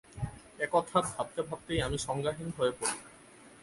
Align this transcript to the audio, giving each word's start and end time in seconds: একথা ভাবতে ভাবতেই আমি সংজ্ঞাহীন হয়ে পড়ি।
একথা 0.59 0.99
ভাবতে 1.09 1.41
ভাবতেই 1.41 1.79
আমি 1.81 1.97
সংজ্ঞাহীন 1.97 2.49
হয়ে 2.57 2.73
পড়ি। 2.79 2.97